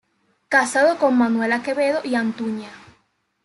Casado 0.49 0.97
con 0.97 1.15
Manuela 1.15 1.61
Quevedo 1.61 1.99
y 2.03 2.15
Antuña. 2.15 2.71